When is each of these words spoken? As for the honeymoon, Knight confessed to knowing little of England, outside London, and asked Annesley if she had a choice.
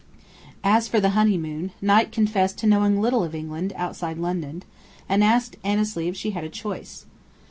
As 0.63 0.87
for 0.87 0.99
the 0.99 1.11
honeymoon, 1.11 1.73
Knight 1.79 2.11
confessed 2.11 2.57
to 2.57 2.65
knowing 2.65 2.99
little 2.99 3.23
of 3.23 3.35
England, 3.35 3.71
outside 3.75 4.17
London, 4.17 4.63
and 5.07 5.23
asked 5.23 5.57
Annesley 5.63 6.07
if 6.07 6.17
she 6.17 6.31
had 6.31 6.43
a 6.43 6.49
choice. 6.49 7.05